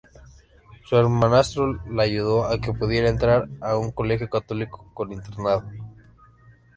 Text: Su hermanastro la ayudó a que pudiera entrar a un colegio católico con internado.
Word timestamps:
Su 0.83 0.95
hermanastro 0.97 1.73
la 1.93 2.01
ayudó 2.01 2.47
a 2.47 2.59
que 2.59 2.73
pudiera 2.73 3.07
entrar 3.07 3.47
a 3.59 3.77
un 3.77 3.91
colegio 3.91 4.27
católico 4.31 4.89
con 4.95 5.13
internado. 5.13 5.63